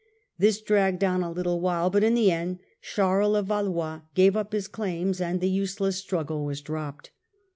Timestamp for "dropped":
6.59-7.11